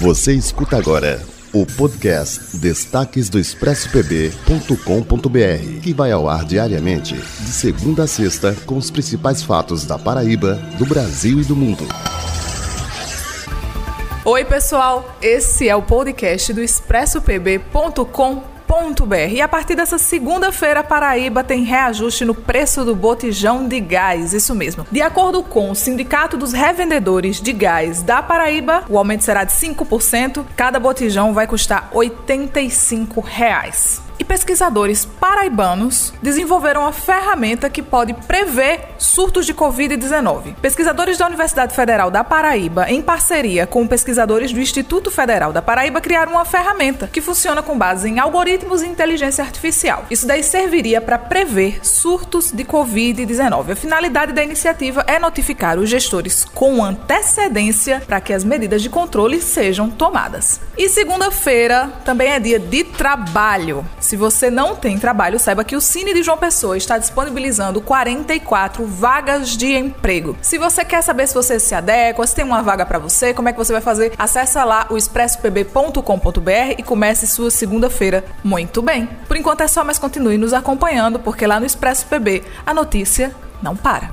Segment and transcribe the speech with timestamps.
[0.00, 1.20] Você escuta agora
[1.52, 8.76] o podcast Destaques do ExpressoPB.com.br, que vai ao ar diariamente, de segunda a sexta, com
[8.76, 11.86] os principais fatos da Paraíba, do Brasil e do mundo.
[14.24, 18.55] Oi, pessoal, esse é o podcast do ExpressoPB.com.br
[19.30, 24.32] e a partir dessa segunda-feira, Paraíba tem reajuste no preço do botijão de gás.
[24.32, 24.86] Isso mesmo.
[24.90, 29.52] De acordo com o Sindicato dos Revendedores de Gás da Paraíba, o aumento será de
[29.52, 30.44] 5%.
[30.56, 38.80] Cada botijão vai custar 85 reais e pesquisadores paraibanos desenvolveram uma ferramenta que pode prever
[38.98, 40.54] surtos de Covid-19.
[40.56, 46.00] Pesquisadores da Universidade Federal da Paraíba, em parceria com pesquisadores do Instituto Federal da Paraíba,
[46.00, 50.06] criaram uma ferramenta que funciona com base em algoritmos e inteligência artificial.
[50.10, 53.72] Isso daí serviria para prever surtos de Covid-19.
[53.72, 58.88] A finalidade da iniciativa é notificar os gestores com antecedência para que as medidas de
[58.88, 60.60] controle sejam tomadas.
[60.76, 63.84] E segunda-feira também é dia de trabalho.
[64.06, 68.86] Se você não tem trabalho, saiba que o Cine de João Pessoa está disponibilizando 44
[68.86, 70.36] vagas de emprego.
[70.40, 73.48] Se você quer saber se você se adequa, se tem uma vaga para você, como
[73.48, 79.08] é que você vai fazer, acessa lá o expressopb.com.br e comece sua segunda-feira muito bem.
[79.26, 83.34] Por enquanto é só, mas continue nos acompanhando, porque lá no Expresso PB a notícia
[83.60, 84.12] não para.